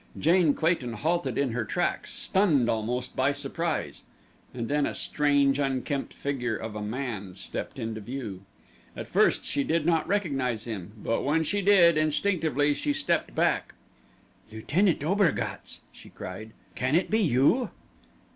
[0.17, 4.01] Jane Clayton halted in her tracks stunned, almost, by surprise.
[4.51, 8.41] And then a strange, unkempt figure of a man stepped into view.
[8.97, 13.75] At first she did not recognize him, but when she did, instinctively she stepped back.
[14.51, 16.53] "Lieutenant Obergatz!" she cried.
[16.73, 17.69] "Can it be you?"